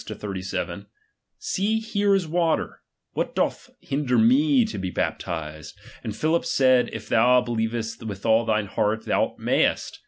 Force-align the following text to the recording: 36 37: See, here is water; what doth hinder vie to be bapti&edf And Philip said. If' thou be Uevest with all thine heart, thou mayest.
36 0.03 0.19
37: 0.19 0.87
See, 1.37 1.77
here 1.77 2.15
is 2.15 2.27
water; 2.27 2.81
what 3.13 3.35
doth 3.35 3.69
hinder 3.81 4.17
vie 4.17 4.63
to 4.67 4.79
be 4.79 4.91
bapti&edf 4.91 5.75
And 6.03 6.15
Philip 6.15 6.43
said. 6.43 6.89
If' 6.91 7.07
thou 7.07 7.39
be 7.41 7.51
Uevest 7.67 8.01
with 8.07 8.25
all 8.25 8.43
thine 8.43 8.65
heart, 8.65 9.05
thou 9.05 9.35
mayest. 9.37 9.99